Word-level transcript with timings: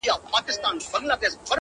يو 0.05 0.15
ملا 0.33 0.41
بس 0.47 0.55
دومره 0.57 1.17
وايي 1.21 1.47